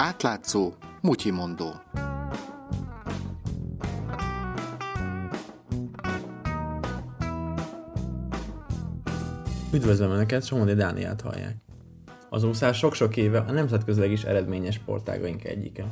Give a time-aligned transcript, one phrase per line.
[0.00, 1.74] Átlátszó, mutyimondó.
[9.72, 11.56] Üdvözlöm Önöket, Somodi Dániát hallják.
[12.30, 15.84] Az úszás sok-sok éve a nemzetközileg is eredményes sportágaink egyike.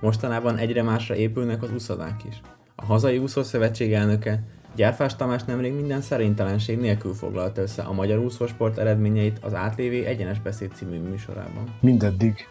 [0.00, 2.40] Mostanában egyre másra épülnek az úszadák is.
[2.74, 4.42] A hazai úszószövetség elnöke,
[4.76, 10.40] Gyárfás Tamás nemrég minden szerintelenség nélkül foglalta össze a magyar úszósport eredményeit az Átlévé Egyenes
[10.40, 11.64] Beszéd című műsorában.
[11.80, 12.46] Mindeddig,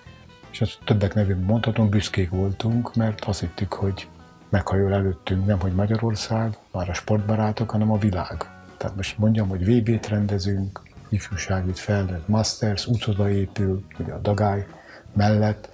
[0.52, 4.08] és ezt többek nevén mondhatom, büszkék voltunk, mert azt hittük, hogy
[4.50, 8.52] meghajol előttünk nem, hogy Magyarország, már a sportbarátok, hanem a világ.
[8.78, 14.68] Tehát most mondjam, hogy VB-t rendezünk, ifjúságit fel, Masters, úcoda épül, ugye a Dagály
[15.14, 15.70] mellett,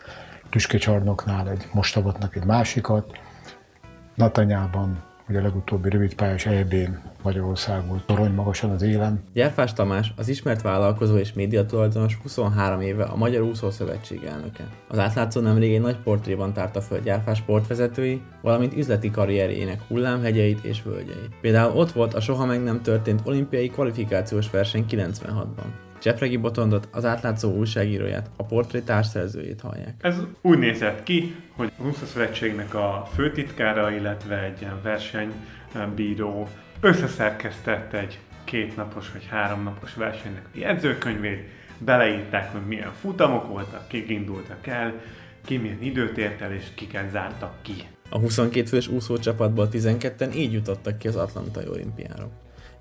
[0.50, 1.96] Tüskecsarnoknál egy, most
[2.36, 3.18] egy másikat,
[4.16, 9.24] Natanyában hogy a legutóbbi rövidpályás EB-n Magyarországon torony magasan az élen.
[9.34, 14.68] Gyárfás Tamás, az ismert vállalkozó és médiatulajdonos 23 éve a Magyar Úszó Szövetség elnöke.
[14.88, 20.84] Az átlátszó nemrég egy nagy portréban tárta föl Gyárfás sportvezetői, valamint üzleti karrierjének hullámhegyeit és
[20.84, 21.36] völgyeit.
[21.42, 25.67] Például ott volt a soha meg nem történt olimpiai kvalifikációs verseny 96-ban.
[26.00, 29.94] Csepregi Botondot, az átlátszó újságíróját, a portré társszerzőjét hallják.
[30.02, 37.94] Ez úgy nézett ki, hogy a Husza Szövetségnek a főtitkára, illetve egy ilyen versenybíró összeszerkesztett
[37.94, 44.94] egy kétnapos vagy háromnapos versenynek a jegyzőkönyvét, beleírták, hogy milyen futamok voltak, kik indultak el,
[45.46, 47.73] ki milyen időt ért el, és kiket zártak ki.
[48.10, 52.30] A 22 fős úszócsapatból 12-en így jutottak ki az Atlantai olimpiára.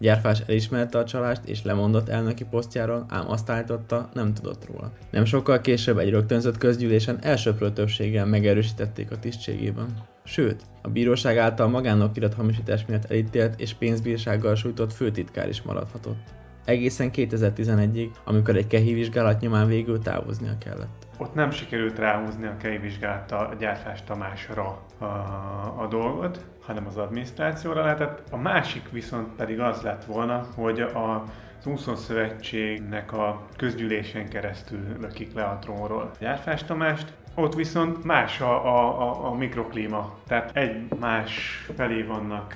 [0.04, 4.92] Gyárfás elismerte a csalást és lemondott elnöki posztjáról, ám azt állította, nem tudott róla.
[5.10, 9.86] Nem sokkal később egy rögtönzött közgyűlésen elsőprő többséggel megerősítették a tisztségében.
[10.24, 16.22] Sőt, a bíróság által magánokirat hamisítás miatt elítélt és pénzbírsággal sújtott főtitkár is maradhatott.
[16.64, 21.03] Egészen 2011-ig, amikor egy kehi vizsgálat nyomán végül távoznia kellett.
[21.18, 25.04] Ott nem sikerült ráhúzni a kehi vizsgálata a gyárfás Tamásra a,
[25.76, 28.22] a dolgot, hanem az adminisztrációra lehetett.
[28.30, 31.24] A másik viszont pedig az lett volna, hogy a
[31.64, 38.66] az Úszószövetségnek a közgyűlésen keresztül lökik le a trónról Gyárfás Tamást, ott viszont más a,
[38.66, 40.14] a, a, a mikroklíma.
[40.26, 42.54] Tehát egymás felé vannak,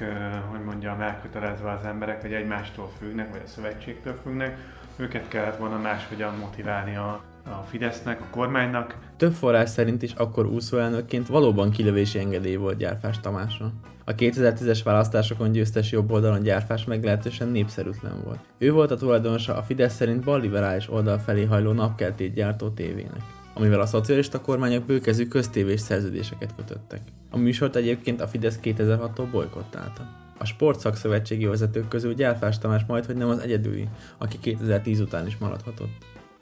[0.50, 4.58] hogy mondjam, elkötelezve az emberek, vagy egymástól függnek, vagy a szövetségtől függnek.
[4.96, 7.20] Őket kellett volna máshogyan motiválni a,
[7.50, 8.96] a Fidesznek, a kormánynak.
[9.16, 13.72] Több forrás szerint is akkor úszóelnökként valóban kilövési engedély volt Gyárfás Tamásra.
[14.04, 18.38] A 2010-es választásokon győztes jobb oldalon Gyárfás meglehetősen népszerűtlen volt.
[18.58, 23.22] Ő volt a tulajdonosa a Fidesz szerint balliberális oldal felé hajló napkeltét gyártó tévének
[23.58, 27.00] amivel a szocialista kormányok bőkezű köztévés szerződéseket kötöttek.
[27.30, 30.02] A műsort egyébként a Fidesz 2006-tól bolykottálta.
[30.38, 33.88] A sportszakszövetségi vezetők közül Gyárfás Tamás majd, hogy nem az egyedüli,
[34.18, 35.90] aki 2010 után is maradhatott.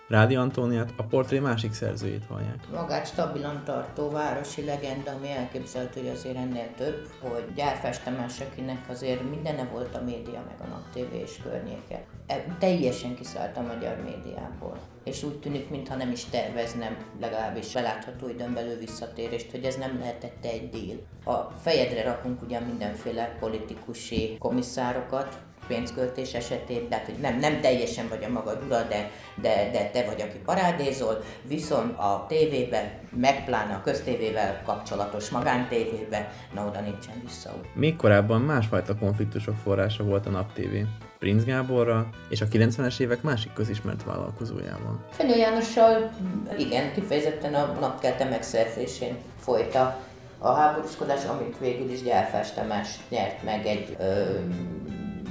[0.09, 2.59] Rádi Antóniát, a portré másik szerzőjét hallják.
[2.72, 8.84] Magát stabilan tartó városi legenda, ami elképzelhető, hogy azért ennél több, hogy Gyárfás Tamás, akinek
[8.89, 12.05] azért mindene volt a média, meg a nap TV és környéke.
[12.27, 18.28] E, teljesen kiszállt a magyar médiából és úgy tűnik, mintha nem is terveznem legalábbis belátható
[18.28, 20.99] időn belül visszatérést, hogy ez nem lehetett egy díl.
[21.25, 28.25] A fejedre rakunk ugyan mindenféle politikusi komisszárokat, pénzköltés esetén, tehát hogy nem, nem teljesen vagy
[28.25, 33.75] a magad ura, de, de, de te vagy, aki parádézol, viszont a tévében, meg pláne
[33.75, 37.75] a köztévével kapcsolatos magántévében, na oda nincsen visszaút.
[37.75, 40.75] Még korábban másfajta konfliktusok forrása volt a Nap TV.
[41.19, 45.05] Prince Gáborral és a 90-es évek másik közismert vállalkozójával.
[45.10, 46.10] Fenyő Jánossal
[46.59, 49.99] igen, kifejezetten a napkelte megszerzésén folyta
[50.38, 54.25] a háborúskodás, amit végül is Gyárfás Tamás nyert meg egy ö,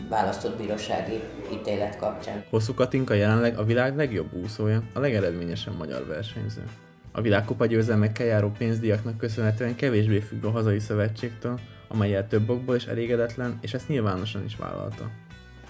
[0.09, 1.21] választott bírósági
[1.53, 2.43] ítélet kapcsán.
[2.49, 6.63] Hosszú Katinka jelenleg a világ legjobb úszója, a legeredményesebb magyar versenyző.
[7.11, 12.85] A világkupa győzelmekkel járó pénzdíjaknak köszönhetően kevésbé függ a hazai szövetségtől, amelyel több okból is
[12.85, 15.09] elégedetlen, és ezt nyilvánosan is vállalta.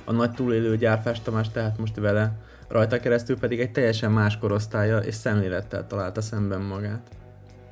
[0.06, 2.32] A nagy túlélő gyárfás Tamás tehát most vele,
[2.68, 7.08] rajta keresztül pedig egy teljesen más korosztálya és szemlélettel találta szemben magát.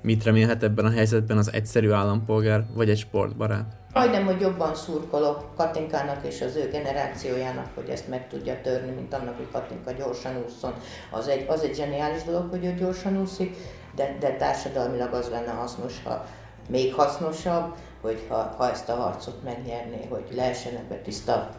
[0.03, 3.75] Mit remélhet ebben a helyzetben az egyszerű állampolgár vagy egy sportbarát?
[3.93, 9.13] Majdnem, hogy jobban szurkolok Katinkának és az ő generációjának, hogy ezt meg tudja törni, mint
[9.13, 10.73] annak, hogy Katinka gyorsan úszson.
[11.11, 13.55] Az egy, az egy zseniális dolog, hogy ő gyorsan úszik,
[13.95, 16.25] de, de társadalmilag az lenne hasznos, ha
[16.69, 21.49] még hasznosabb, hogy ha, ha ezt a harcot megnyerné, hogy lehessen ebbe tiszta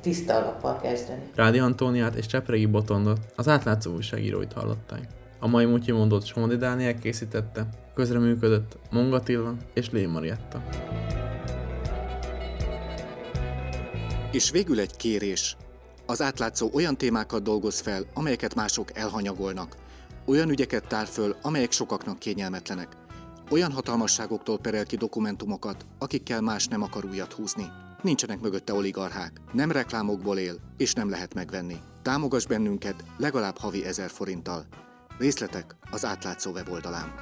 [0.00, 1.22] tiszta alappal kezdeni.
[1.34, 5.17] Rádi Antóniát és Csepregi Botondot az átlátszó újságíróit hallották.
[5.40, 10.62] A mai Mutyi mondott Somodi Dániel készítette, közreműködött Mongatilla és Lé Marietta.
[14.32, 15.56] És végül egy kérés.
[16.06, 19.76] Az átlátszó olyan témákat dolgoz fel, amelyeket mások elhanyagolnak.
[20.24, 22.96] Olyan ügyeket tár föl, amelyek sokaknak kényelmetlenek.
[23.50, 27.66] Olyan hatalmasságoktól perel ki dokumentumokat, akikkel más nem akar újat húzni.
[28.02, 31.76] Nincsenek mögötte oligarchák, nem reklámokból él, és nem lehet megvenni.
[32.02, 34.66] Támogass bennünket legalább havi ezer forinttal.
[35.18, 37.12] Részletek az átlátszó weboldalán.